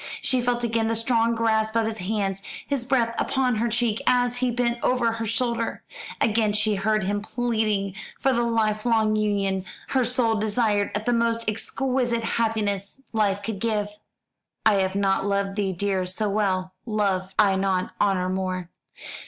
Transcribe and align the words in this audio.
She 0.19 0.41
felt 0.41 0.63
again 0.63 0.87
the 0.87 0.95
strong 0.95 1.35
grasp 1.35 1.75
of 1.75 1.85
his 1.85 1.99
hands, 1.99 2.41
his 2.65 2.85
breath 2.87 3.13
upon 3.21 3.57
her 3.57 3.67
cheek, 3.69 4.01
as 4.07 4.37
he 4.37 4.49
bent 4.49 4.79
over 4.83 5.11
her 5.11 5.27
shoulder. 5.27 5.83
Again 6.19 6.53
she 6.53 6.73
heard 6.73 7.03
him 7.03 7.21
pleading 7.21 7.93
for 8.19 8.33
the 8.33 8.41
life 8.41 8.83
long 8.83 9.15
union 9.15 9.63
her 9.89 10.03
soul 10.03 10.33
desired 10.33 10.89
as 10.95 11.03
the 11.03 11.13
most 11.13 11.47
exquisite 11.47 12.23
happiness 12.23 12.99
life 13.13 13.43
could 13.43 13.59
give. 13.59 13.89
"I 14.65 14.77
had 14.77 14.95
not 14.95 15.27
loved 15.27 15.55
thee, 15.55 15.71
dear, 15.71 16.07
so 16.07 16.31
well 16.31 16.73
Loved 16.87 17.35
I 17.37 17.55
not 17.55 17.93
honour 18.01 18.29
more." 18.29 18.71